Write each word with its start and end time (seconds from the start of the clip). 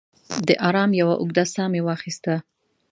د 0.47 0.49
ارام 0.67 0.91
یوه 1.01 1.15
اوږده 1.21 1.43
ساه 1.53 1.67
مې 1.71 1.81
واخیسته. 1.83 2.35